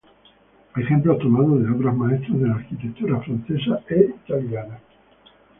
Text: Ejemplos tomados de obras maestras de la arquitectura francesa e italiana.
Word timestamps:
Ejemplos 0.77 1.19
tomados 1.19 1.63
de 1.63 1.69
obras 1.69 1.95
maestras 1.95 2.39
de 2.41 2.47
la 2.47 2.55
arquitectura 2.55 3.21
francesa 3.21 3.83
e 3.87 3.97
italiana. 4.25 4.79